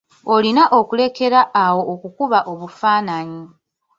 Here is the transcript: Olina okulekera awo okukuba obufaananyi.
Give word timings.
Olina 0.35 0.63
okulekera 0.79 1.41
awo 1.65 1.81
okukuba 1.93 2.39
obufaananyi. 2.51 3.43